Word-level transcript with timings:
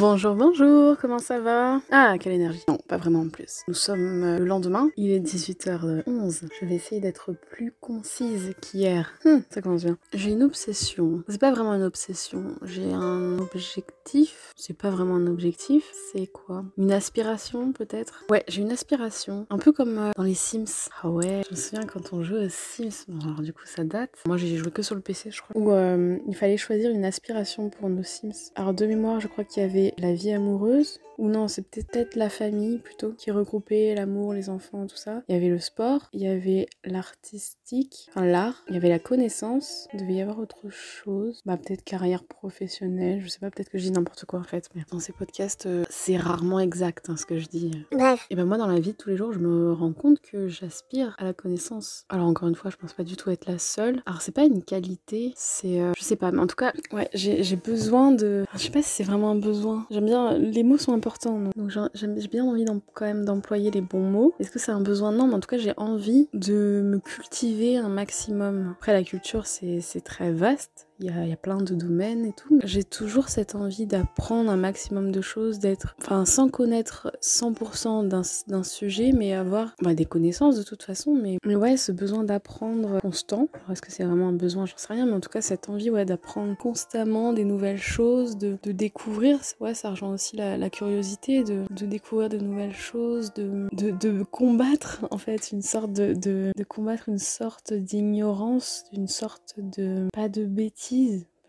Bonjour, 0.00 0.34
bonjour, 0.34 0.96
comment 0.96 1.18
ça 1.18 1.40
va? 1.40 1.82
Ah, 1.90 2.16
quelle 2.18 2.32
énergie 2.32 2.64
Non, 2.68 2.78
pas 2.88 2.96
vraiment 2.96 3.20
en 3.20 3.28
plus. 3.28 3.64
Nous 3.68 3.74
sommes 3.74 4.24
euh, 4.24 4.38
le 4.38 4.46
lendemain, 4.46 4.88
il 4.96 5.10
est 5.10 5.20
18h11. 5.20 6.48
Je 6.58 6.66
vais 6.66 6.74
essayer 6.74 7.02
d'être 7.02 7.32
plus 7.32 7.74
concise 7.82 8.54
qu'hier. 8.62 9.12
Hum, 9.26 9.42
ça 9.50 9.60
commence 9.60 9.84
bien. 9.84 9.98
J'ai 10.14 10.30
une 10.30 10.42
obsession. 10.42 11.22
C'est 11.28 11.38
pas 11.38 11.50
vraiment 11.50 11.74
une 11.74 11.82
obsession. 11.82 12.54
J'ai 12.62 12.90
un 12.94 13.38
objectif. 13.40 14.54
C'est 14.56 14.72
pas 14.72 14.88
vraiment 14.88 15.16
un 15.16 15.26
objectif. 15.26 15.92
C'est 16.10 16.28
quoi? 16.28 16.64
Une 16.78 16.92
aspiration 16.92 17.74
peut-être? 17.74 18.24
Ouais, 18.30 18.42
j'ai 18.48 18.62
une 18.62 18.72
aspiration. 18.72 19.46
Un 19.50 19.58
peu 19.58 19.70
comme 19.70 19.98
euh, 19.98 20.12
dans 20.16 20.22
les 20.22 20.32
Sims. 20.32 20.88
Ah 21.02 21.10
ouais, 21.10 21.42
je 21.44 21.50
me 21.50 21.56
souviens 21.56 21.84
quand 21.84 22.14
on 22.14 22.22
jouait 22.22 22.46
aux 22.46 22.48
Sims. 22.48 23.04
Bon, 23.06 23.22
alors 23.26 23.42
du 23.42 23.52
coup, 23.52 23.66
ça 23.66 23.84
date. 23.84 24.12
Moi, 24.24 24.38
j'ai 24.38 24.56
joué 24.56 24.70
que 24.70 24.80
sur 24.80 24.94
le 24.94 25.02
PC, 25.02 25.30
je 25.30 25.42
crois. 25.42 25.60
Où 25.60 25.72
euh, 25.72 26.16
il 26.26 26.34
fallait 26.34 26.56
choisir 26.56 26.90
une 26.90 27.04
aspiration 27.04 27.68
pour 27.68 27.90
nos 27.90 28.02
Sims. 28.02 28.50
Alors, 28.54 28.72
de 28.72 28.86
mémoire, 28.86 29.20
je 29.20 29.28
crois 29.28 29.44
qu'il 29.44 29.62
y 29.62 29.66
avait 29.66 29.89
la 29.98 30.12
vie 30.12 30.32
amoureuse, 30.32 31.00
ou 31.18 31.28
non, 31.28 31.48
c'est 31.48 31.62
peut-être 31.62 32.16
la 32.16 32.30
famille 32.30 32.78
plutôt, 32.78 33.12
qui 33.12 33.30
regroupait 33.30 33.94
l'amour, 33.94 34.32
les 34.32 34.48
enfants, 34.48 34.86
tout 34.86 34.96
ça. 34.96 35.22
Il 35.28 35.34
y 35.34 35.36
avait 35.36 35.48
le 35.48 35.58
sport, 35.58 36.08
il 36.12 36.22
y 36.22 36.26
avait 36.26 36.66
l'artistique, 36.84 38.08
enfin 38.08 38.24
l'art, 38.24 38.64
il 38.68 38.74
y 38.74 38.78
avait 38.78 38.88
la 38.88 38.98
connaissance, 38.98 39.86
il 39.92 40.00
devait 40.00 40.14
y 40.14 40.22
avoir 40.22 40.38
autre 40.38 40.70
chose. 40.70 41.42
Bah 41.44 41.58
peut-être 41.58 41.84
carrière 41.84 42.24
professionnelle, 42.24 43.20
je 43.22 43.28
sais 43.28 43.38
pas, 43.38 43.50
peut-être 43.50 43.68
que 43.68 43.76
je 43.76 43.84
dis 43.84 43.90
n'importe 43.90 44.24
quoi 44.24 44.40
en 44.40 44.44
fait, 44.44 44.68
mais 44.74 44.82
dans 44.90 44.98
ces 44.98 45.12
podcasts, 45.12 45.66
euh, 45.66 45.84
c'est 45.90 46.16
rarement 46.16 46.58
exact 46.58 47.10
hein, 47.10 47.16
ce 47.16 47.26
que 47.26 47.38
je 47.38 47.48
dis. 47.48 47.70
Bref. 47.92 48.26
Et 48.30 48.34
ben 48.34 48.46
moi 48.46 48.56
dans 48.56 48.66
la 48.66 48.80
vie 48.80 48.92
de 48.92 48.96
tous 48.96 49.10
les 49.10 49.16
jours, 49.16 49.32
je 49.32 49.38
me 49.38 49.72
rends 49.72 49.92
compte 49.92 50.20
que 50.20 50.48
j'aspire 50.48 51.14
à 51.18 51.24
la 51.24 51.34
connaissance. 51.34 52.06
Alors 52.08 52.26
encore 52.26 52.48
une 52.48 52.54
fois, 52.54 52.70
je 52.70 52.76
pense 52.76 52.94
pas 52.94 53.04
du 53.04 53.16
tout 53.16 53.30
être 53.30 53.46
la 53.46 53.58
seule. 53.58 54.02
Alors 54.06 54.22
c'est 54.22 54.32
pas 54.32 54.44
une 54.44 54.62
qualité, 54.62 55.34
c'est... 55.36 55.80
Euh, 55.80 55.92
je 55.96 56.02
sais 56.02 56.16
pas, 56.16 56.32
mais 56.32 56.38
en 56.38 56.46
tout 56.46 56.56
cas, 56.56 56.72
ouais, 56.92 57.08
j'ai 57.12 57.56
besoin 57.56 58.10
de... 58.10 58.46
Je 58.54 58.58
sais 58.58 58.70
pas 58.70 58.82
si 58.82 58.88
c'est 58.88 59.04
vraiment 59.04 59.30
un 59.30 59.38
besoin. 59.38 59.79
J'aime 59.90 60.06
bien... 60.06 60.36
Les 60.38 60.62
mots 60.62 60.78
sont 60.78 60.92
importants 60.92 61.38
donc 61.56 61.70
j'ai 61.94 62.28
bien 62.28 62.44
envie 62.44 62.64
quand 62.94 63.04
même 63.04 63.24
d'employer 63.24 63.70
les 63.70 63.80
bons 63.80 64.02
mots. 64.02 64.34
Est-ce 64.38 64.50
que 64.50 64.58
c'est 64.58 64.72
un 64.72 64.80
besoin? 64.80 65.12
Non, 65.12 65.26
mais 65.26 65.34
en 65.34 65.40
tout 65.40 65.48
cas 65.48 65.58
j'ai 65.58 65.74
envie 65.76 66.28
de 66.34 66.82
me 66.84 66.98
cultiver 66.98 67.76
un 67.76 67.88
maximum. 67.88 68.74
Après 68.76 68.92
la 68.92 69.02
culture 69.02 69.46
c'est 69.46 70.04
très 70.04 70.32
vaste 70.32 70.88
il 71.00 71.06
y, 71.06 71.32
a, 71.32 71.36
plein 71.36 71.56
de 71.56 71.74
domaines 71.74 72.26
et 72.26 72.32
tout. 72.32 72.58
J'ai 72.64 72.84
toujours 72.84 73.30
cette 73.30 73.54
envie 73.54 73.86
d'apprendre 73.86 74.50
un 74.50 74.56
maximum 74.56 75.10
de 75.12 75.22
choses, 75.22 75.58
d'être, 75.58 75.96
enfin, 76.00 76.26
sans 76.26 76.48
connaître 76.50 77.10
100% 77.22 78.06
d'un 78.46 78.62
sujet, 78.62 79.12
mais 79.12 79.32
avoir 79.32 79.74
bah, 79.80 79.94
des 79.94 80.04
connaissances 80.04 80.56
de 80.56 80.62
toute 80.62 80.82
façon. 80.82 81.14
Mais, 81.14 81.38
ouais, 81.56 81.76
ce 81.76 81.92
besoin 81.92 82.22
d'apprendre 82.24 83.00
constant. 83.00 83.48
Est-ce 83.70 83.80
que 83.80 83.90
c'est 83.90 84.04
vraiment 84.04 84.28
un 84.28 84.34
besoin? 84.34 84.66
J'en 84.66 84.76
sais 84.76 84.92
rien, 84.92 85.06
mais 85.06 85.12
en 85.12 85.20
tout 85.20 85.30
cas, 85.30 85.40
cette 85.40 85.70
envie 85.70 85.88
ouais, 85.88 86.04
d'apprendre 86.04 86.56
constamment 86.56 87.32
des 87.32 87.44
nouvelles 87.44 87.78
choses, 87.78 88.36
de, 88.36 88.58
découvrir, 88.64 89.38
ouais, 89.60 89.74
ça 89.74 89.90
rejoint 89.90 90.12
aussi 90.12 90.36
la, 90.36 90.70
curiosité, 90.70 91.42
de, 91.42 91.64
découvrir 91.86 92.28
de 92.28 92.38
nouvelles 92.38 92.74
choses, 92.74 93.32
de, 93.32 93.68
de, 93.72 94.22
combattre 94.22 95.06
en 95.10 95.18
fait 95.18 95.50
une 95.50 95.62
sorte 95.62 95.92
de, 95.92 96.12
de, 96.14 96.64
combattre 96.64 97.08
une 97.08 97.18
sorte 97.18 97.72
d'ignorance, 97.72 98.84
une 98.92 99.08
sorte 99.08 99.54
de 99.58 100.06
pas 100.12 100.28
de 100.28 100.44
bêtise 100.44 100.89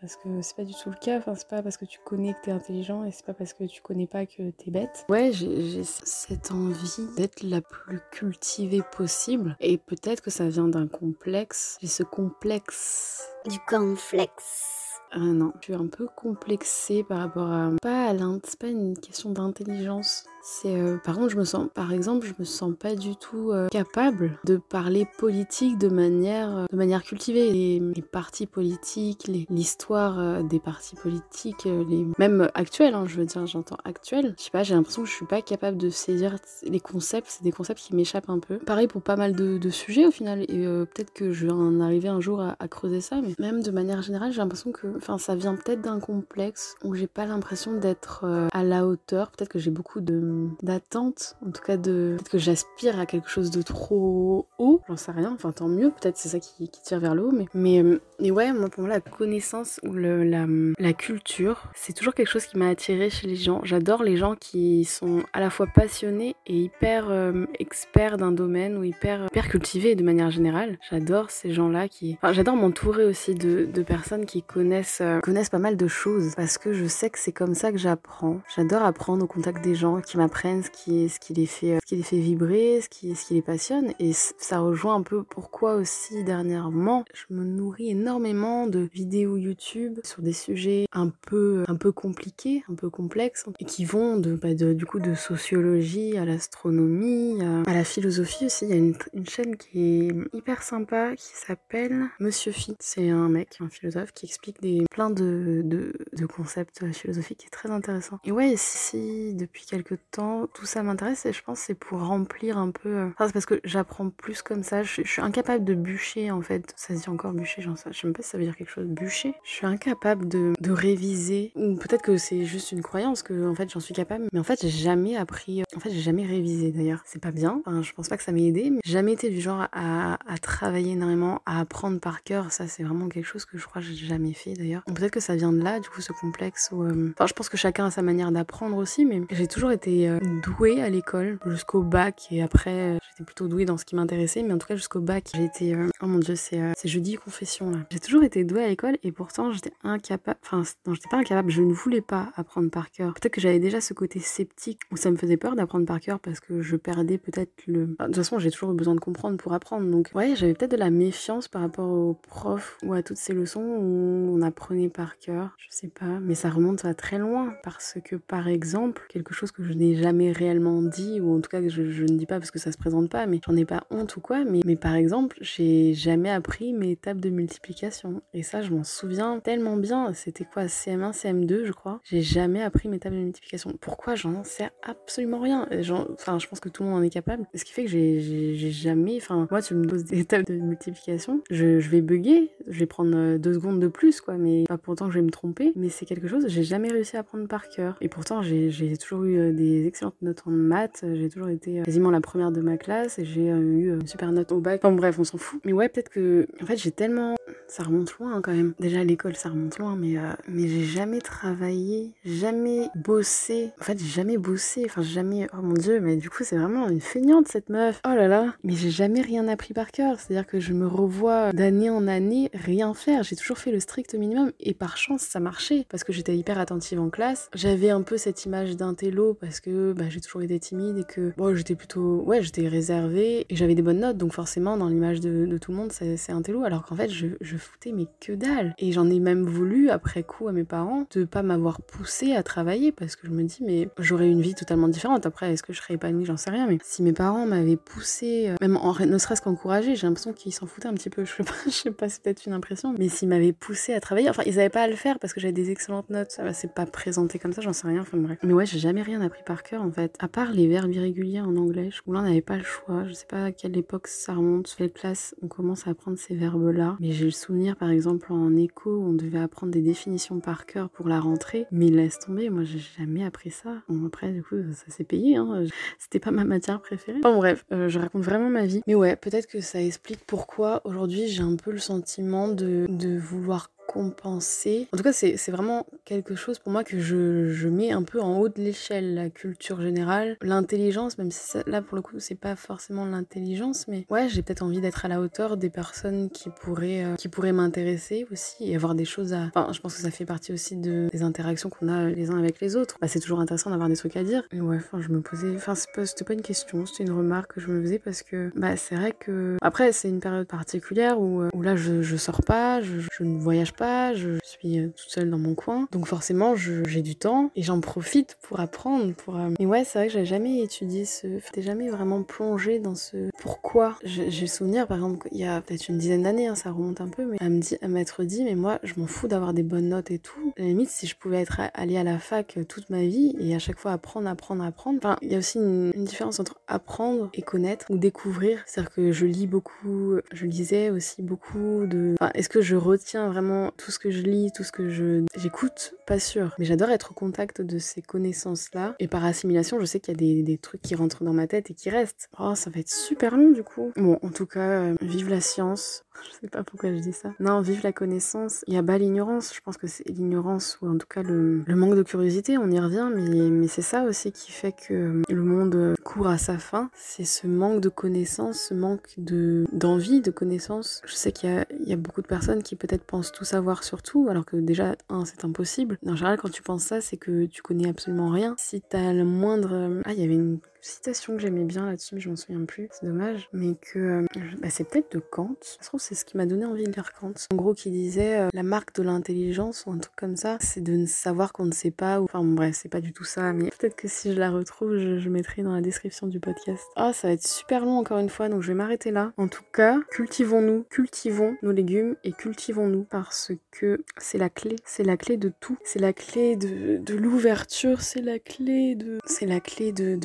parce 0.02 0.16
que 0.16 0.42
c'est 0.42 0.56
pas 0.56 0.64
du 0.64 0.74
tout 0.74 0.90
le 0.90 0.96
cas. 0.96 1.18
Enfin, 1.18 1.34
c'est 1.36 1.48
pas 1.48 1.62
parce 1.62 1.76
que 1.76 1.84
tu 1.84 2.00
connais 2.04 2.34
que 2.34 2.38
t'es 2.42 2.50
intelligent 2.50 3.04
et 3.04 3.12
c'est 3.12 3.24
pas 3.24 3.34
parce 3.34 3.52
que 3.52 3.64
tu 3.64 3.80
connais 3.80 4.08
pas 4.08 4.26
que 4.26 4.50
t'es 4.50 4.70
bête. 4.70 5.04
Ouais, 5.08 5.30
j'ai 5.32 5.84
cette 5.84 6.50
envie 6.50 7.06
d'être 7.16 7.42
la 7.44 7.60
plus 7.60 8.00
cultivée 8.10 8.82
possible 8.96 9.56
et 9.60 9.78
peut-être 9.78 10.20
que 10.20 10.30
ça 10.30 10.48
vient 10.48 10.68
d'un 10.68 10.88
complexe. 10.88 11.78
J'ai 11.80 11.88
ce 11.88 12.02
complexe. 12.02 13.28
Du 13.48 13.58
complexe. 13.60 14.98
Ah 15.12 15.18
non, 15.18 15.52
je 15.60 15.66
suis 15.66 15.74
un 15.74 15.86
peu 15.86 16.08
complexée 16.16 17.04
par 17.04 17.18
rapport 17.18 17.50
à. 17.50 17.70
Pas 17.82 18.06
à 18.06 18.12
l'int, 18.14 18.40
c'est 18.44 18.58
pas 18.58 18.68
une 18.68 18.98
question 18.98 19.30
d'intelligence. 19.30 20.24
C'est 20.44 20.76
euh, 20.76 20.98
par 20.98 21.14
contre, 21.16 21.28
je 21.28 21.36
me 21.36 21.44
sens, 21.44 21.68
par 21.72 21.92
exemple, 21.92 22.26
je 22.26 22.32
me 22.36 22.44
sens 22.44 22.72
pas 22.76 22.96
du 22.96 23.14
tout 23.14 23.52
euh, 23.52 23.68
capable 23.68 24.38
de 24.44 24.56
parler 24.56 25.06
politique 25.18 25.78
de 25.78 25.88
manière, 25.88 26.56
euh, 26.56 26.64
de 26.70 26.76
manière 26.76 27.04
cultivée. 27.04 27.52
Les, 27.52 27.78
les 27.78 28.02
partis 28.02 28.46
politiques, 28.46 29.28
l'histoire 29.48 30.42
des 30.42 30.58
partis 30.58 30.96
politiques, 30.96 31.64
les 31.64 32.06
même 32.18 32.50
actuels, 32.54 32.94
hein, 32.94 33.04
je 33.06 33.16
veux 33.16 33.24
dire, 33.24 33.46
j'entends 33.46 33.78
actuels. 33.84 34.34
Je 34.36 34.44
sais 34.44 34.50
pas, 34.50 34.64
j'ai 34.64 34.74
l'impression 34.74 35.02
que 35.02 35.08
je 35.08 35.14
suis 35.14 35.26
pas 35.26 35.42
capable 35.42 35.76
de 35.76 35.90
saisir 35.90 36.36
les 36.64 36.80
concepts. 36.80 37.28
C'est 37.28 37.44
des 37.44 37.52
concepts 37.52 37.78
qui 37.78 37.94
m'échappent 37.94 38.28
un 38.28 38.40
peu. 38.40 38.58
Pareil 38.58 38.88
pour 38.88 39.02
pas 39.02 39.16
mal 39.16 39.34
de, 39.34 39.58
de 39.58 39.70
sujets 39.70 40.06
au 40.06 40.10
final. 40.10 40.42
Et 40.42 40.64
peut-être 40.92 41.12
que 41.12 41.32
je 41.32 41.46
vais 41.46 41.52
en 41.52 41.80
arriver 41.80 42.08
un 42.08 42.20
jour 42.20 42.40
à, 42.40 42.56
à 42.58 42.66
creuser 42.66 43.00
ça. 43.00 43.20
Mais 43.22 43.34
même 43.38 43.62
de 43.62 43.70
manière 43.70 44.02
générale, 44.02 44.32
j'ai 44.32 44.38
l'impression 44.38 44.72
que, 44.72 44.88
enfin, 44.96 45.18
ça 45.18 45.36
vient 45.36 45.54
peut-être 45.54 45.82
d'un 45.82 46.00
complexe 46.00 46.74
où 46.82 46.94
j'ai 46.94 47.06
pas 47.06 47.26
l'impression 47.26 47.74
d'être 47.74 48.24
à 48.52 48.64
la 48.64 48.86
hauteur. 48.86 49.30
Peut-être 49.30 49.50
que 49.50 49.58
j'ai 49.58 49.70
beaucoup 49.70 50.00
de 50.00 50.31
d'attente, 50.62 51.36
en 51.46 51.50
tout 51.50 51.62
cas 51.62 51.76
de 51.76 52.14
peut-être 52.16 52.30
que 52.30 52.38
j'aspire 52.38 52.98
à 52.98 53.06
quelque 53.06 53.28
chose 53.28 53.50
de 53.50 53.62
trop 53.62 54.46
haut, 54.58 54.80
j'en 54.88 54.96
sais 54.96 55.12
rien, 55.12 55.32
enfin 55.32 55.52
tant 55.52 55.68
mieux, 55.68 55.90
peut-être 55.90 56.16
c'est 56.16 56.28
ça 56.28 56.40
qui, 56.40 56.68
tire 56.68 57.00
vers 57.00 57.14
le 57.14 57.24
haut, 57.24 57.32
mais 57.32 57.46
mais, 57.54 57.82
euh, 57.82 58.00
ouais, 58.30 58.52
moi 58.52 58.68
pour 58.68 58.82
moi 58.84 58.92
la 58.92 59.00
connaissance 59.00 59.80
ou 59.84 59.94
la, 59.94 60.46
la 60.78 60.92
culture, 60.92 61.64
c'est 61.74 61.92
toujours 61.92 62.14
quelque 62.14 62.28
chose 62.28 62.46
qui 62.46 62.58
m'a 62.58 62.68
attiré 62.68 63.10
chez 63.10 63.26
les 63.26 63.36
gens. 63.36 63.60
J'adore 63.64 64.02
les 64.02 64.16
gens 64.16 64.34
qui 64.34 64.84
sont 64.84 65.22
à 65.32 65.40
la 65.40 65.50
fois 65.50 65.66
passionnés 65.66 66.34
et 66.46 66.56
hyper 66.56 67.10
euh, 67.10 67.46
experts 67.58 68.18
d'un 68.18 68.32
domaine 68.32 68.76
ou 68.76 68.84
hyper 68.84 69.26
hyper 69.26 69.48
cultivés 69.48 69.94
de 69.94 70.02
manière 70.02 70.30
générale. 70.30 70.78
J'adore 70.90 71.30
ces 71.30 71.52
gens-là 71.52 71.88
qui, 71.88 72.16
enfin 72.20 72.32
j'adore 72.32 72.56
m'entourer 72.56 73.04
aussi 73.04 73.34
de, 73.34 73.64
de, 73.64 73.82
personnes 73.82 74.26
qui 74.26 74.42
connaissent 74.42 75.00
euh, 75.00 75.20
connaissent 75.20 75.50
pas 75.50 75.58
mal 75.58 75.76
de 75.76 75.86
choses 75.86 76.34
parce 76.36 76.58
que 76.58 76.72
je 76.72 76.86
sais 76.86 77.10
que 77.10 77.18
c'est 77.18 77.32
comme 77.32 77.54
ça 77.54 77.72
que 77.72 77.78
j'apprends. 77.78 78.40
J'adore 78.54 78.82
apprendre 78.82 79.24
au 79.24 79.26
contact 79.26 79.62
des 79.62 79.74
gens 79.74 80.00
qui 80.00 80.16
m'apprennent 80.22 80.62
ce 80.62 80.70
qui, 80.70 81.08
ce 81.08 81.18
qui 81.18 81.34
les 81.34 81.46
fait, 81.46 81.78
ce 81.82 81.86
qui 81.86 81.96
les 81.96 82.02
fait 82.02 82.18
vibrer, 82.18 82.80
ce 82.80 82.88
qui, 82.88 83.14
ce 83.16 83.26
qui 83.26 83.34
les 83.34 83.42
passionne. 83.42 83.92
Et 83.98 84.12
ça 84.12 84.60
rejoint 84.60 84.94
un 84.94 85.02
peu 85.02 85.24
pourquoi 85.24 85.74
aussi 85.74 86.22
dernièrement, 86.22 87.04
je 87.12 87.34
me 87.34 87.44
nourris 87.44 87.90
énormément 87.90 88.66
de 88.66 88.88
vidéos 88.92 89.36
YouTube 89.36 89.98
sur 90.04 90.22
des 90.22 90.32
sujets 90.32 90.86
un 90.92 91.08
peu, 91.08 91.64
un 91.66 91.74
peu 91.74 91.90
compliqués, 91.90 92.62
un 92.70 92.74
peu 92.74 92.88
complexes, 92.88 93.44
et 93.58 93.64
qui 93.64 93.84
vont 93.84 94.16
de, 94.16 94.34
bah 94.34 94.54
de 94.54 94.72
du 94.72 94.86
coup 94.86 95.00
de 95.00 95.14
sociologie 95.14 96.16
à 96.16 96.24
l'astronomie, 96.24 97.38
à, 97.66 97.74
la 97.74 97.84
philosophie 97.84 98.46
aussi. 98.46 98.66
Il 98.66 98.70
y 98.70 98.74
a 98.74 98.76
une, 98.76 98.94
une 99.14 99.26
chaîne 99.26 99.56
qui 99.56 100.08
est 100.08 100.36
hyper 100.36 100.62
sympa 100.62 101.16
qui 101.16 101.32
s'appelle 101.34 102.06
Monsieur 102.20 102.52
Phi. 102.52 102.76
C'est 102.78 103.10
un 103.10 103.28
mec, 103.28 103.58
un 103.60 103.68
philosophe 103.68 104.12
qui 104.12 104.26
explique 104.26 104.60
des 104.62 104.84
plein 104.90 105.10
de, 105.10 105.62
de, 105.64 105.92
de 106.12 106.26
concepts 106.26 106.84
philosophiques 106.92 107.38
qui 107.38 107.46
est 107.46 107.50
très 107.50 107.70
intéressant. 107.70 108.20
Et 108.24 108.30
ouais, 108.30 108.54
si 108.56 109.34
depuis 109.34 109.64
quelques 109.66 109.98
temps, 110.10 110.11
tout 110.12 110.66
ça 110.66 110.82
m'intéresse 110.82 111.26
et 111.26 111.32
je 111.32 111.42
pense 111.42 111.60
c'est 111.60 111.74
pour 111.74 112.00
remplir 112.00 112.58
un 112.58 112.70
peu. 112.70 112.88
Euh, 112.88 113.08
c'est 113.18 113.32
parce 113.32 113.46
que 113.46 113.60
j'apprends 113.64 114.10
plus 114.10 114.42
comme 114.42 114.62
ça. 114.62 114.82
Je, 114.82 115.02
suis 115.02 115.22
incapable 115.22 115.64
de 115.64 115.74
bûcher 115.74 116.30
en 116.30 116.42
fait. 116.42 116.72
Ça 116.76 116.94
se 116.94 117.02
dit 117.02 117.08
encore 117.08 117.32
bûcher, 117.32 117.62
j'en 117.62 117.76
sais. 117.76 117.90
Je 117.92 117.98
sais 117.98 118.06
même 118.06 118.14
pas 118.14 118.22
si 118.22 118.30
ça 118.30 118.38
veut 118.38 118.44
dire 118.44 118.56
quelque 118.56 118.70
chose. 118.70 118.86
Bûcher. 118.86 119.34
Je 119.44 119.50
suis 119.50 119.66
incapable 119.66 120.28
de, 120.28 120.52
réviser. 120.72 121.52
Ou 121.54 121.76
peut-être 121.76 122.02
que 122.02 122.16
c'est 122.16 122.44
juste 122.44 122.72
une 122.72 122.82
croyance 122.82 123.22
que 123.22 123.48
en 123.48 123.54
fait 123.54 123.70
j'en 123.70 123.80
suis 123.80 123.94
capable. 123.94 124.26
Mais 124.32 124.38
en 124.38 124.42
fait 124.42 124.60
j'ai 124.62 124.68
jamais 124.68 125.16
appris. 125.16 125.60
Euh, 125.60 125.64
en 125.76 125.80
fait 125.80 125.90
j'ai 125.90 126.00
jamais 126.00 126.26
révisé 126.26 126.72
d'ailleurs. 126.72 127.02
C'est 127.04 127.20
pas 127.20 127.30
bien. 127.30 127.62
Enfin, 127.66 127.82
je 127.82 127.92
pense 127.92 128.08
pas 128.08 128.16
que 128.16 128.22
ça 128.22 128.32
m'ait 128.32 128.44
aidé. 128.44 128.70
Mais 128.70 128.80
jamais 128.84 129.12
été 129.12 129.30
du 129.30 129.40
genre 129.40 129.68
à, 129.72 130.18
à 130.26 130.38
travailler 130.38 130.92
énormément, 130.92 131.42
à 131.46 131.60
apprendre 131.60 132.00
par 132.00 132.22
cœur. 132.22 132.52
Ça 132.52 132.66
c'est 132.66 132.82
vraiment 132.82 133.08
quelque 133.08 133.26
chose 133.26 133.44
que 133.44 133.58
je 133.58 133.66
crois 133.66 133.82
que 133.82 133.88
j'ai 133.88 134.06
jamais 134.06 134.32
fait 134.32 134.54
d'ailleurs. 134.54 134.82
Peut-être 134.86 135.12
que 135.12 135.20
ça 135.20 135.36
vient 135.36 135.52
de 135.52 135.62
là, 135.62 135.80
du 135.80 135.88
coup 135.88 136.00
ce 136.00 136.12
complexe. 136.12 136.70
Où, 136.72 136.82
euh, 136.82 137.12
Enfin 137.14 137.26
je 137.26 137.32
pense 137.34 137.48
que 137.48 137.56
chacun 137.56 137.86
a 137.86 137.90
sa 137.90 138.02
manière 138.02 138.32
d'apprendre 138.32 138.76
aussi. 138.76 139.04
Mais 139.04 139.22
j'ai 139.30 139.46
toujours 139.46 139.72
été 139.72 140.01
douée 140.42 140.82
à 140.82 140.88
l'école 140.88 141.38
jusqu'au 141.46 141.82
bac 141.82 142.28
et 142.30 142.42
après 142.42 142.98
j'étais 143.10 143.24
plutôt 143.24 143.48
douée 143.48 143.64
dans 143.64 143.76
ce 143.76 143.84
qui 143.84 143.96
m'intéressait 143.96 144.42
mais 144.42 144.52
en 144.52 144.58
tout 144.58 144.66
cas 144.66 144.76
jusqu'au 144.76 145.00
bac 145.00 145.30
été 145.42 145.74
euh, 145.74 145.88
oh 146.00 146.06
mon 146.06 146.18
dieu 146.18 146.36
c'est 146.36 146.60
euh, 146.60 146.72
jeudi 146.84 147.16
confession 147.16 147.70
là. 147.70 147.78
J'ai 147.90 148.00
toujours 148.00 148.24
été 148.24 148.44
douée 148.44 148.64
à 148.64 148.68
l'école 148.68 148.96
et 149.02 149.12
pourtant 149.12 149.52
j'étais 149.52 149.72
incapable 149.82 150.38
enfin 150.42 150.62
non 150.86 150.94
j'étais 150.94 151.08
pas 151.08 151.18
incapable 151.18 151.50
je 151.50 151.62
ne 151.62 151.72
voulais 151.72 152.00
pas 152.00 152.32
apprendre 152.36 152.70
par 152.70 152.90
cœur. 152.90 153.14
Peut-être 153.14 153.34
que 153.34 153.40
j'avais 153.40 153.58
déjà 153.58 153.80
ce 153.80 153.94
côté 153.94 154.20
sceptique 154.20 154.80
où 154.90 154.96
ça 154.96 155.10
me 155.10 155.16
faisait 155.16 155.36
peur 155.36 155.56
d'apprendre 155.56 155.86
par 155.86 156.00
cœur 156.00 156.20
parce 156.20 156.40
que 156.40 156.62
je 156.62 156.76
perdais 156.76 157.18
peut-être 157.18 157.52
le 157.66 157.86
de 157.86 157.96
toute 158.06 158.16
façon 158.16 158.38
j'ai 158.38 158.50
toujours 158.50 158.72
besoin 158.72 158.94
de 158.94 159.00
comprendre 159.00 159.36
pour 159.36 159.52
apprendre 159.52 159.90
donc 159.90 160.10
ouais 160.14 160.34
j'avais 160.36 160.54
peut-être 160.54 160.72
de 160.72 160.76
la 160.76 160.90
méfiance 160.90 161.48
par 161.48 161.62
rapport 161.62 161.90
aux 161.90 162.14
profs 162.14 162.78
ou 162.82 162.92
à 162.92 163.02
toutes 163.02 163.16
ces 163.16 163.32
leçons 163.32 163.62
où 163.62 164.36
on 164.36 164.42
apprenait 164.42 164.88
par 164.88 165.18
cœur 165.18 165.54
je 165.58 165.66
sais 165.70 165.88
pas 165.88 166.20
mais 166.20 166.34
ça 166.34 166.50
remonte 166.50 166.84
à 166.84 166.94
très 166.94 167.18
loin 167.18 167.54
parce 167.62 167.98
que 168.04 168.16
par 168.16 168.48
exemple 168.48 169.06
quelque 169.08 169.34
chose 169.34 169.50
que 169.50 169.62
je 169.62 169.72
n'ai 169.72 169.91
jamais 169.94 170.32
réellement 170.32 170.82
dit, 170.82 171.20
ou 171.20 171.36
en 171.36 171.40
tout 171.40 171.48
cas 171.48 171.60
que 171.60 171.68
je, 171.68 171.82
ne 171.82 172.16
dis 172.16 172.26
pas 172.26 172.38
parce 172.38 172.50
que 172.50 172.58
ça 172.58 172.72
se 172.72 172.78
présente 172.78 173.10
pas, 173.10 173.26
mais 173.26 173.40
j'en 173.46 173.56
ai 173.56 173.64
pas 173.64 173.84
honte 173.90 174.16
ou 174.16 174.20
quoi. 174.20 174.44
Mais, 174.44 174.60
mais 174.64 174.76
par 174.76 174.94
exemple, 174.94 175.36
j'ai 175.40 175.94
jamais 175.94 176.30
appris 176.30 176.72
mes 176.72 176.96
tables 176.96 177.20
de 177.20 177.30
multiplication. 177.30 178.22
Et 178.34 178.42
ça, 178.42 178.62
je 178.62 178.70
m'en 178.70 178.84
souviens 178.84 179.40
tellement 179.40 179.76
bien. 179.76 180.12
C'était 180.14 180.44
quoi, 180.44 180.66
CM1, 180.66 181.12
CM2, 181.12 181.64
je 181.64 181.72
crois? 181.72 182.00
J'ai 182.04 182.22
jamais 182.22 182.62
appris 182.62 182.88
mes 182.88 182.98
tables 182.98 183.16
de 183.16 183.22
multiplication. 183.22 183.72
Pourquoi? 183.80 184.14
J'en 184.14 184.44
sais 184.44 184.70
absolument 184.82 185.40
rien. 185.40 185.68
Enfin, 186.14 186.38
je 186.38 186.46
pense 186.46 186.60
que 186.60 186.68
tout 186.68 186.82
le 186.82 186.88
monde 186.88 186.98
en 187.00 187.02
est 187.02 187.10
capable. 187.10 187.46
Ce 187.54 187.64
qui 187.64 187.72
fait 187.72 187.84
que 187.84 187.90
j'ai 187.90 188.70
jamais. 188.70 189.16
Enfin, 189.16 189.46
moi, 189.50 189.62
tu 189.62 189.74
me 189.74 189.86
poses 189.86 190.04
des 190.04 190.24
tables 190.24 190.44
de 190.44 190.54
multiplication, 190.54 191.42
je 191.50 191.78
vais 191.78 192.00
bugger, 192.00 192.51
je 192.72 192.78
vais 192.78 192.86
prendre 192.86 193.12
euh, 193.14 193.38
deux 193.38 193.54
secondes 193.54 193.80
de 193.80 193.88
plus, 193.88 194.20
quoi. 194.20 194.34
Mais 194.34 194.64
pas 194.64 194.78
pourtant 194.78 195.06
que 195.06 195.12
je 195.12 195.18
vais 195.18 195.24
me 195.24 195.30
tromper. 195.30 195.72
Mais 195.76 195.88
c'est 195.88 196.06
quelque 196.06 196.28
chose 196.28 196.44
que 196.44 196.48
j'ai 196.48 196.64
jamais 196.64 196.88
réussi 196.88 197.16
à 197.16 197.20
apprendre 197.20 197.46
par 197.46 197.68
cœur. 197.68 197.96
Et 198.00 198.08
pourtant, 198.08 198.42
j'ai 198.42 198.96
toujours 198.96 199.24
eu 199.24 199.38
euh, 199.38 199.52
des 199.52 199.86
excellentes 199.86 200.20
notes 200.22 200.42
en 200.46 200.50
maths. 200.50 201.04
J'ai 201.14 201.28
toujours 201.28 201.48
été 201.48 201.80
euh, 201.80 201.84
quasiment 201.84 202.10
la 202.10 202.20
première 202.20 202.50
de 202.50 202.60
ma 202.60 202.76
classe 202.76 203.18
et 203.18 203.24
j'ai 203.24 203.46
eu 203.46 203.92
une 203.92 204.06
super 204.06 204.32
note 204.32 204.52
au 204.52 204.60
bac. 204.60 204.80
Enfin 204.82 204.94
bref, 204.94 205.18
on 205.18 205.24
s'en 205.24 205.38
fout. 205.38 205.60
Mais 205.64 205.72
ouais, 205.72 205.88
peut-être 205.88 206.08
que. 206.08 206.46
En 206.62 206.66
fait, 206.66 206.76
j'ai 206.76 206.90
tellement. 206.90 207.36
Ça 207.68 207.82
remonte 207.82 208.12
loin 208.18 208.34
hein, 208.34 208.40
quand 208.42 208.52
même. 208.52 208.74
Déjà 208.80 209.00
à 209.00 209.04
l'école, 209.04 209.34
ça 209.34 209.48
remonte 209.48 209.78
loin, 209.78 209.96
mais, 209.96 210.16
mais 210.46 210.68
j'ai 210.68 210.84
jamais 210.84 211.20
travaillé, 211.20 212.12
jamais 212.24 212.88
bossé. 212.94 213.72
En 213.80 213.84
fait, 213.84 213.98
j'ai 213.98 214.06
jamais 214.06 214.36
bossé. 214.36 214.84
Enfin, 214.86 215.02
jamais. 215.02 215.46
Oh 215.54 215.62
mon 215.62 215.74
dieu, 215.74 216.00
mais 216.00 216.16
du 216.16 216.28
coup, 216.28 216.44
c'est 216.44 216.56
vraiment 216.56 216.88
une 216.88 217.00
feignante 217.00 217.48
cette 217.48 217.70
meuf. 217.70 218.00
Oh 218.06 218.14
là 218.14 218.28
là. 218.28 218.54
Mais 218.62 218.74
j'ai 218.74 218.90
jamais 218.90 219.22
rien 219.22 219.48
appris 219.48 219.72
par 219.72 219.90
cœur. 219.90 220.20
C'est-à-dire 220.20 220.46
que 220.46 220.60
je 220.60 220.72
me 220.72 220.86
revois 220.86 221.52
d'année 221.52 221.90
en 221.90 222.06
année 222.08 222.50
rien 222.62 222.94
faire. 222.94 223.22
J'ai 223.22 223.36
toujours 223.36 223.58
fait 223.58 223.72
le 223.72 223.80
strict 223.80 224.14
minimum 224.14 224.52
et 224.60 224.74
par 224.74 224.96
chance, 224.96 225.22
ça 225.22 225.40
marchait 225.40 225.86
parce 225.88 226.04
que 226.04 226.12
j'étais 226.12 226.36
hyper 226.36 226.58
attentive 226.58 227.00
en 227.00 227.10
classe. 227.10 227.50
J'avais 227.54 227.90
un 227.90 228.02
peu 228.02 228.16
cette 228.16 228.44
image 228.44 228.76
d'un 228.76 228.94
télo 228.94 229.34
parce 229.34 229.60
que 229.60 229.92
bah, 229.92 230.04
j'ai 230.08 230.20
toujours 230.20 230.42
été 230.42 230.58
timide 230.58 230.98
et 230.98 231.04
que 231.04 231.32
bon, 231.36 231.54
j'étais 231.54 231.74
plutôt. 231.74 232.22
Ouais, 232.22 232.42
j'étais 232.42 232.68
réservée 232.68 233.46
et 233.48 233.56
j'avais 233.56 233.74
des 233.74 233.82
bonnes 233.82 234.00
notes. 234.00 234.16
Donc 234.16 234.32
forcément, 234.32 234.76
dans 234.76 234.88
l'image 234.88 235.20
de, 235.20 235.58
tout 235.58 235.72
le 235.72 235.76
monde, 235.76 235.92
c'est 235.92 236.32
un 236.32 236.42
télo. 236.42 236.64
Alors 236.64 236.84
qu'en 236.84 236.96
fait, 236.96 237.10
je, 237.10 237.28
je 237.40 237.56
foutais 237.56 237.92
mais 237.92 238.06
que 238.20 238.32
dalle. 238.32 238.74
Et 238.78 238.92
j'en 238.92 239.10
ai 239.10 239.18
même 239.18 239.44
voulu 239.44 239.90
après 239.90 240.22
coup 240.22 240.48
à 240.48 240.52
mes 240.52 240.64
parents 240.64 241.06
de 241.14 241.24
pas 241.24 241.42
m'avoir 241.42 241.82
poussé 241.82 242.34
à 242.34 242.42
travailler 242.42 242.92
parce 242.92 243.16
que 243.16 243.26
je 243.26 243.32
me 243.32 243.42
dis, 243.42 243.58
mais 243.62 243.88
j'aurais 243.98 244.28
une 244.28 244.40
vie 244.40 244.54
totalement 244.54 244.88
différente. 244.88 245.26
Après, 245.26 245.52
est-ce 245.52 245.62
que 245.62 245.72
je 245.72 245.80
serais 245.80 245.94
épanouie? 245.94 246.24
J'en 246.24 246.36
sais 246.36 246.50
rien. 246.50 246.66
Mais 246.66 246.78
si 246.82 247.02
mes 247.02 247.12
parents 247.12 247.46
m'avaient 247.46 247.76
poussé, 247.76 248.48
euh, 248.48 248.56
même 248.60 248.76
en, 248.76 248.94
ne 248.98 249.18
serait-ce 249.18 249.42
qu'encouragé, 249.42 249.96
j'ai 249.96 250.06
l'impression 250.06 250.32
qu'ils 250.32 250.52
s'en 250.52 250.66
foutaient 250.66 250.88
un 250.88 250.94
petit 250.94 251.10
peu. 251.10 251.24
Je 251.24 251.32
sais 251.32 251.44
pas, 251.44 251.52
je 251.66 251.70
sais 251.70 251.90
pas 251.90 252.08
c'est 252.08 252.22
peut-être 252.22 252.46
une 252.46 252.51
impression. 252.52 252.94
Mais 252.98 253.08
s'ils 253.08 253.28
m'avaient 253.28 253.52
poussé 253.52 253.94
à 253.94 254.00
travailler, 254.00 254.30
enfin, 254.30 254.42
ils 254.46 254.58
avaient 254.58 254.68
pas 254.68 254.82
à 254.82 254.88
le 254.88 254.96
faire 254.96 255.18
parce 255.18 255.32
que 255.32 255.40
j'avais 255.40 255.52
des 255.52 255.70
excellentes 255.70 256.10
notes. 256.10 256.30
Ça 256.30 256.52
c'est 256.52 256.72
pas 256.72 256.86
présenté 256.86 257.38
comme 257.38 257.52
ça, 257.52 257.60
j'en 257.60 257.72
sais 257.72 257.86
rien. 257.86 258.02
Enfin 258.02 258.18
bref. 258.18 258.38
Mais 258.42 258.52
ouais, 258.52 258.66
j'ai 258.66 258.78
jamais 258.78 259.02
rien 259.02 259.20
appris 259.20 259.42
par 259.44 259.62
cœur 259.62 259.82
en 259.82 259.90
fait. 259.90 260.16
À 260.18 260.28
part 260.28 260.52
les 260.52 260.68
verbes 260.68 260.92
irréguliers 260.92 261.40
en 261.40 261.56
anglais, 261.56 261.90
où 262.06 262.12
là 262.12 262.20
on 262.20 262.22
n'avait 262.22 262.40
pas 262.40 262.56
le 262.56 262.64
choix. 262.64 263.04
Je 263.06 263.12
sais 263.12 263.26
pas 263.26 263.46
à 263.46 263.52
quelle 263.52 263.76
époque 263.76 264.08
ça 264.08 264.34
remonte. 264.34 264.74
Quelle 264.76 264.92
classe 264.92 265.34
on 265.42 265.48
commence 265.48 265.86
à 265.86 265.90
apprendre 265.90 266.18
ces 266.18 266.34
verbes-là. 266.34 266.96
Mais 267.00 267.12
j'ai 267.12 267.26
le 267.26 267.30
souvenir 267.30 267.76
par 267.76 267.90
exemple 267.90 268.32
en 268.32 268.56
écho, 268.56 269.02
on 269.02 269.12
devait 269.12 269.40
apprendre 269.40 269.72
des 269.72 269.82
définitions 269.82 270.40
par 270.40 270.66
cœur 270.66 270.88
pour 270.90 271.08
la 271.08 271.20
rentrée. 271.20 271.66
Mais 271.70 271.88
laisse 271.88 272.18
tomber, 272.18 272.50
moi 272.50 272.64
j'ai 272.64 272.80
jamais 272.98 273.24
appris 273.24 273.50
ça. 273.50 273.82
Bon, 273.88 274.06
après, 274.06 274.30
du 274.30 274.42
coup, 274.42 274.56
ça 274.72 274.94
s'est 274.94 275.04
payé. 275.04 275.36
Hein. 275.36 275.64
C'était 275.98 276.20
pas 276.20 276.30
ma 276.30 276.44
matière 276.44 276.80
préférée. 276.80 277.18
Enfin 277.24 277.36
bref, 277.36 277.64
euh, 277.72 277.88
je 277.88 277.98
raconte 277.98 278.22
vraiment 278.22 278.50
ma 278.50 278.66
vie. 278.66 278.82
Mais 278.86 278.94
ouais, 278.94 279.16
peut-être 279.16 279.46
que 279.46 279.60
ça 279.60 279.80
explique 279.82 280.20
pourquoi 280.26 280.80
aujourd'hui 280.84 281.28
j'ai 281.28 281.42
un 281.42 281.56
peu 281.56 281.70
le 281.70 281.78
sentiment 281.78 282.41
de, 282.48 283.18
vouloir 283.18 283.70
compenser. 283.86 284.88
En 284.92 284.96
tout 284.96 285.02
cas, 285.02 285.12
c'est 285.12 285.50
vraiment 285.50 285.86
quelque 286.04 286.34
chose 286.34 286.58
pour 286.58 286.72
moi 286.72 286.84
que 286.84 286.98
je, 286.98 287.50
je, 287.50 287.68
mets 287.68 287.92
un 287.92 288.02
peu 288.02 288.20
en 288.20 288.38
haut 288.38 288.48
de 288.48 288.60
l'échelle, 288.60 289.14
la 289.14 289.30
culture 289.30 289.80
générale, 289.80 290.36
l'intelligence, 290.42 291.18
même 291.18 291.30
si 291.30 291.58
là 291.66 291.80
pour 291.82 291.96
le 291.96 292.02
coup 292.02 292.18
c'est 292.18 292.34
pas 292.34 292.56
forcément 292.56 293.04
l'intelligence, 293.06 293.86
mais 293.88 294.06
ouais, 294.10 294.28
j'ai 294.28 294.42
peut-être 294.42 294.62
envie 294.62 294.80
d'être 294.80 295.04
à 295.04 295.08
la 295.08 295.20
hauteur 295.20 295.56
des 295.56 295.70
personnes 295.70 296.30
qui 296.30 296.50
pourraient, 296.50 297.04
euh, 297.04 297.16
pourraient 297.30 297.52
m'intéresser 297.52 298.26
aussi 298.30 298.70
et 298.70 298.74
avoir 298.76 298.94
des 298.94 299.04
choses 299.04 299.32
à. 299.32 299.50
Enfin, 299.54 299.72
je 299.72 299.80
pense 299.80 299.94
que 299.96 300.02
ça 300.02 300.10
fait 300.10 300.26
partie 300.26 300.52
aussi 300.52 300.76
de, 300.76 301.08
des 301.10 301.22
interactions 301.22 301.70
qu'on 301.70 301.88
a 301.88 302.08
les 302.08 302.30
uns 302.30 302.38
avec 302.38 302.60
les 302.60 302.76
autres. 302.76 302.96
Bah, 303.00 303.08
c'est 303.08 303.20
toujours 303.20 303.40
intéressant 303.40 303.70
d'avoir 303.70 303.88
des 303.88 303.96
trucs 303.96 304.16
à 304.16 304.22
dire. 304.22 304.42
Mais 304.52 304.60
ouais, 304.60 304.76
enfin, 304.76 305.00
je 305.00 305.08
me 305.08 305.20
posais. 305.20 305.54
Enfin, 305.54 305.74
c'était 305.74 306.24
pas 306.24 306.34
une 306.34 306.42
question, 306.42 306.86
c'était 306.86 307.04
une 307.04 307.16
remarque 307.16 307.54
que 307.54 307.60
je 307.60 307.68
me 307.68 307.80
faisais 307.82 307.98
parce 307.98 308.22
que 308.22 308.50
bah, 308.54 308.76
c'est 308.76 308.96
vrai 308.96 309.12
que. 309.12 309.56
Après, 309.60 309.92
c'est 309.92 310.08
une 310.08 310.20
période 310.20 310.46
particulière 310.46 311.20
où, 311.20 311.42
euh, 311.42 311.50
où 311.54 311.62
là 311.62 311.76
je, 311.76 312.02
je 312.02 312.16
sors 312.16 312.42
pas, 312.42 312.80
je, 312.80 313.00
je 313.00 313.24
ne 313.24 313.38
voyage 313.38 313.71
pas 313.72 314.14
je 314.14 314.38
suis 314.42 314.78
euh, 314.78 314.88
toute 314.88 315.10
seule 315.10 315.30
dans 315.30 315.38
mon 315.38 315.54
coin. 315.54 315.88
Donc 315.92 316.06
forcément, 316.06 316.54
j'ai 316.56 317.02
du 317.02 317.16
temps 317.16 317.50
et 317.56 317.62
j'en 317.62 317.80
profite 317.80 318.38
pour 318.42 318.60
apprendre. 318.60 319.14
Pour, 319.14 319.36
euh, 319.36 319.50
Mais 319.58 319.66
ouais, 319.66 319.84
c'est 319.84 319.98
vrai 319.98 320.06
que 320.08 320.12
j'ai 320.12 320.24
jamais 320.24 320.60
étudié 320.60 321.04
ce... 321.04 321.26
J'étais 321.44 321.62
jamais 321.62 321.88
vraiment 321.88 322.22
plongée 322.22 322.78
dans 322.78 322.94
ce 322.94 323.30
pourquoi. 323.38 323.98
J'ai 324.04 324.46
souvenir, 324.46 324.86
par 324.86 324.98
exemple, 324.98 325.28
il 325.32 325.38
y 325.38 325.44
a 325.44 325.60
peut-être 325.60 325.88
une 325.88 325.98
dizaine 325.98 326.22
d'années, 326.22 326.46
hein, 326.46 326.54
ça 326.54 326.70
remonte 326.70 327.00
un 327.00 327.08
peu, 327.08 327.24
mais 327.24 327.38
à 327.40 327.88
m'être 327.88 328.24
dit, 328.24 328.44
mais 328.44 328.54
moi, 328.54 328.78
je 328.82 328.94
m'en 328.96 329.06
fous 329.06 329.28
d'avoir 329.28 329.54
des 329.54 329.62
bonnes 329.62 329.88
notes 329.88 330.10
et 330.10 330.18
tout. 330.18 330.52
À 330.58 330.62
la 330.62 330.68
limite, 330.68 330.90
si 330.90 331.06
je 331.06 331.16
pouvais 331.16 331.40
être 331.40 331.60
allée 331.74 331.96
à 331.96 332.04
la 332.04 332.18
fac 332.18 332.56
euh, 332.56 332.64
toute 332.64 332.90
ma 332.90 333.02
vie 333.02 333.34
et 333.40 333.54
à 333.54 333.58
chaque 333.58 333.78
fois 333.78 333.92
apprendre, 333.92 334.28
apprendre, 334.28 334.62
apprendre. 334.64 334.98
Enfin, 334.98 335.16
il 335.22 335.32
y 335.32 335.34
a 335.34 335.38
aussi 335.38 335.58
une, 335.58 335.92
une 335.94 336.04
différence 336.04 336.40
entre 336.40 336.60
apprendre 336.66 337.30
et 337.34 337.42
connaître 337.42 337.86
ou 337.90 337.98
découvrir. 337.98 338.62
C'est-à-dire 338.66 338.92
que 338.92 339.12
je 339.12 339.26
lis 339.26 339.46
beaucoup, 339.46 340.16
je 340.32 340.46
lisais 340.46 340.90
aussi 340.90 341.22
beaucoup 341.22 341.86
de... 341.86 342.14
Enfin, 342.20 342.30
est-ce 342.34 342.48
que 342.48 342.60
je 342.60 342.76
retiens 342.76 343.28
vraiment 343.28 343.61
tout 343.76 343.90
ce 343.90 343.98
que 343.98 344.10
je 344.10 344.22
lis, 344.22 344.50
tout 344.54 344.64
ce 344.64 344.72
que 344.72 344.88
je 344.88 345.24
j'écoute, 345.36 345.94
pas 346.06 346.18
sûr. 346.18 346.54
Mais 346.58 346.64
j'adore 346.64 346.90
être 346.90 347.12
au 347.12 347.14
contact 347.14 347.60
de 347.60 347.78
ces 347.78 348.02
connaissances-là. 348.02 348.94
Et 348.98 349.08
par 349.08 349.24
assimilation, 349.24 349.78
je 349.80 349.84
sais 349.84 350.00
qu'il 350.00 350.20
y 350.20 350.40
a 350.40 350.42
des, 350.42 350.58
trucs 350.58 350.82
qui 350.82 350.94
rentrent 350.94 351.24
dans 351.24 351.32
ma 351.32 351.46
tête 351.46 351.70
et 351.70 351.74
qui 351.74 351.90
restent. 351.90 352.28
Oh, 352.38 352.54
ça 352.54 352.70
va 352.70 352.80
être 352.80 352.90
super 352.90 353.36
long 353.36 353.50
du 353.50 353.62
coup. 353.62 353.92
Bon, 353.96 354.18
en 354.22 354.30
tout 354.30 354.46
cas, 354.46 354.60
euh, 354.60 354.94
vive 355.00 355.28
la 355.28 355.40
science. 355.40 356.04
Je 356.24 356.40
sais 356.40 356.48
pas 356.48 356.62
pourquoi 356.62 356.90
je 356.90 357.00
dis 357.00 357.12
ça. 357.12 357.32
Non, 357.40 357.60
vive 357.60 357.80
la 357.82 357.92
connaissance. 357.92 358.64
Il 358.66 358.74
y 358.74 358.76
a 358.76 358.82
bas 358.82 358.98
l'ignorance. 358.98 359.54
Je 359.54 359.60
pense 359.60 359.76
que 359.76 359.86
c'est 359.86 360.08
l'ignorance 360.08 360.78
ou 360.80 360.88
en 360.88 360.98
tout 360.98 361.06
cas 361.06 361.22
le, 361.22 361.62
le, 361.66 361.76
manque 361.76 361.94
de 361.94 362.02
curiosité. 362.02 362.58
On 362.58 362.70
y 362.70 362.78
revient, 362.78 363.10
mais, 363.14 363.50
mais 363.50 363.68
c'est 363.68 363.82
ça 363.82 364.04
aussi 364.04 364.32
qui 364.32 364.52
fait 364.52 364.72
que 364.72 365.22
le 365.28 365.42
monde 365.42 365.94
court 366.04 366.28
à 366.28 366.38
sa 366.38 366.58
fin. 366.58 366.90
C'est 366.94 367.24
ce 367.24 367.46
manque 367.46 367.80
de 367.80 367.88
connaissance, 367.88 368.60
ce 368.60 368.74
manque 368.74 369.14
de 369.18 369.64
d'envie 369.72 370.20
de 370.20 370.30
connaissance. 370.30 371.02
Je 371.04 371.14
sais 371.14 371.32
qu'il 371.32 371.64
y, 371.80 371.90
y 371.90 371.92
a, 371.92 371.96
beaucoup 371.96 372.22
de 372.22 372.26
personnes 372.26 372.62
qui 372.62 372.76
peut-être 372.76 373.04
pensent 373.04 373.32
tout 373.32 373.44
savoir 373.44 373.84
sur 373.84 374.02
tout, 374.02 374.26
alors 374.28 374.44
que 374.44 374.56
déjà, 374.56 374.96
un, 375.08 375.24
c'est 375.24 375.44
impossible. 375.44 375.98
En 376.06 376.16
général, 376.16 376.38
quand 376.38 376.50
tu 376.50 376.62
penses 376.62 376.84
ça, 376.84 377.00
c'est 377.00 377.16
que 377.16 377.46
tu 377.46 377.62
connais 377.62 377.88
absolument 377.88 378.30
rien. 378.30 378.54
Si 378.58 378.80
t'as 378.80 379.12
le 379.12 379.24
moindre... 379.24 380.00
Ah, 380.04 380.12
il 380.12 380.20
y 380.20 380.24
avait 380.24 380.34
une 380.34 380.58
citation 380.82 381.36
que 381.36 381.42
j'aimais 381.42 381.64
bien 381.64 381.86
là-dessus, 381.86 382.14
mais 382.14 382.20
je 382.20 382.28
m'en 382.28 382.36
souviens 382.36 382.64
plus, 382.64 382.88
c'est 382.90 383.06
dommage, 383.06 383.48
mais 383.52 383.74
que 383.74 383.98
euh, 383.98 384.26
bah, 384.60 384.68
c'est 384.70 384.84
peut-être 384.84 385.12
de 385.12 385.20
Kant. 385.20 385.56
Je 385.80 385.86
trouve 385.86 386.00
c'est 386.00 386.14
ce 386.14 386.24
qui 386.24 386.36
m'a 386.36 386.46
donné 386.46 386.64
envie 386.64 386.84
de 386.84 386.92
lire 386.92 387.12
Kant. 387.12 387.32
En 387.52 387.56
gros, 387.56 387.74
qui 387.74 387.90
disait 387.90 388.40
euh, 388.40 388.48
la 388.52 388.62
marque 388.62 388.94
de 388.96 389.02
l'intelligence 389.02 389.84
ou 389.86 389.92
un 389.92 389.98
truc 389.98 390.14
comme 390.16 390.36
ça, 390.36 390.58
c'est 390.60 390.82
de 390.82 390.92
ne 390.92 391.06
savoir 391.06 391.52
qu'on 391.52 391.66
ne 391.66 391.72
sait 391.72 391.90
pas. 391.90 392.20
Ou... 392.20 392.24
Enfin 392.24 392.44
bref, 392.44 392.76
c'est 392.80 392.88
pas 392.88 393.00
du 393.00 393.12
tout 393.12 393.24
ça, 393.24 393.52
mais 393.52 393.70
peut-être 393.70 393.96
que 393.96 394.08
si 394.08 394.32
je 394.32 394.38
la 394.38 394.50
retrouve, 394.50 394.96
je, 394.98 395.28
mettrai 395.32 395.62
dans 395.62 395.72
la 395.72 395.80
description 395.80 396.26
du 396.26 396.40
podcast. 396.40 396.82
Ah, 396.94 397.14
ça 397.14 397.28
va 397.28 397.32
être 397.32 397.46
super 397.46 397.86
long 397.86 397.96
encore 397.96 398.18
une 398.18 398.28
fois, 398.28 398.50
donc 398.50 398.60
je 398.60 398.68
vais 398.68 398.74
m'arrêter 398.74 399.10
là. 399.10 399.32
En 399.38 399.48
tout 399.48 399.62
cas, 399.72 399.98
cultivons-nous, 400.10 400.84
cultivons 400.90 401.56
nos 401.62 401.72
légumes 401.72 402.16
et 402.22 402.32
cultivons-nous 402.32 403.04
parce 403.04 403.52
que 403.70 404.04
c'est 404.18 404.36
la 404.36 404.50
clé, 404.50 404.76
c'est 404.84 405.04
la 405.04 405.16
clé 405.16 405.38
de 405.38 405.50
tout, 405.60 405.78
c'est 405.84 406.00
la 406.00 406.12
clé 406.12 406.56
de, 406.56 406.98
de 406.98 407.14
l'ouverture, 407.14 408.02
c'est 408.02 408.20
la 408.20 408.38
clé 408.38 408.94
de, 408.94 409.20
c'est 409.24 409.46
la 409.46 409.60
clé 409.60 409.92
de 409.92 410.16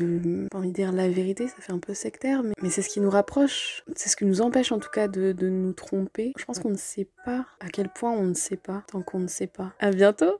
pas 0.49 0.57
envie 0.57 0.69
de 0.69 0.75
dire 0.75 0.91
la 0.91 1.09
vérité, 1.09 1.47
ça 1.47 1.55
fait 1.59 1.73
un 1.73 1.79
peu 1.79 1.93
sectaire, 1.93 2.43
mais, 2.43 2.53
mais 2.61 2.69
c'est 2.69 2.81
ce 2.81 2.89
qui 2.89 2.99
nous 2.99 3.09
rapproche, 3.09 3.83
c'est 3.95 4.09
ce 4.09 4.15
qui 4.15 4.25
nous 4.25 4.41
empêche 4.41 4.71
en 4.71 4.79
tout 4.79 4.89
cas 4.89 5.07
de, 5.07 5.31
de 5.31 5.49
nous 5.49 5.73
tromper. 5.73 6.33
Je 6.37 6.45
pense 6.45 6.59
qu'on 6.59 6.69
ne 6.69 6.77
sait 6.77 7.07
pas 7.25 7.45
à 7.59 7.69
quel 7.71 7.89
point 7.89 8.11
on 8.11 8.23
ne 8.23 8.33
sait 8.33 8.57
pas 8.57 8.83
tant 8.91 9.01
qu'on 9.01 9.19
ne 9.19 9.27
sait 9.27 9.47
pas. 9.47 9.73
À 9.79 9.91
bientôt 9.91 10.33